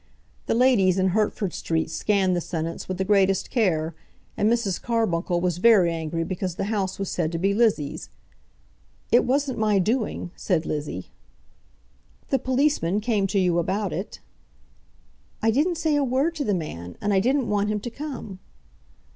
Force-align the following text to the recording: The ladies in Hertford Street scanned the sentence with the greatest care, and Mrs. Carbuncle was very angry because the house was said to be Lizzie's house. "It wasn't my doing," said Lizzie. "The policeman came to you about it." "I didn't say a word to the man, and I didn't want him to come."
The 0.47 0.55
ladies 0.55 0.97
in 0.97 1.09
Hertford 1.09 1.53
Street 1.53 1.91
scanned 1.91 2.35
the 2.35 2.41
sentence 2.41 2.87
with 2.87 2.97
the 2.97 3.05
greatest 3.05 3.51
care, 3.51 3.93
and 4.35 4.51
Mrs. 4.51 4.81
Carbuncle 4.81 5.39
was 5.39 5.59
very 5.59 5.93
angry 5.93 6.23
because 6.23 6.55
the 6.55 6.63
house 6.73 6.97
was 6.97 7.07
said 7.07 7.31
to 7.33 7.37
be 7.37 7.53
Lizzie's 7.53 8.07
house. 8.07 8.15
"It 9.11 9.25
wasn't 9.25 9.59
my 9.59 9.77
doing," 9.77 10.31
said 10.35 10.65
Lizzie. 10.65 11.11
"The 12.29 12.39
policeman 12.39 12.99
came 12.99 13.27
to 13.27 13.37
you 13.37 13.59
about 13.59 13.93
it." 13.93 14.19
"I 15.43 15.51
didn't 15.51 15.77
say 15.77 15.95
a 15.95 16.03
word 16.03 16.33
to 16.37 16.43
the 16.45 16.55
man, 16.55 16.97
and 16.99 17.13
I 17.13 17.19
didn't 17.19 17.47
want 17.47 17.69
him 17.69 17.79
to 17.81 17.89
come." 17.91 18.39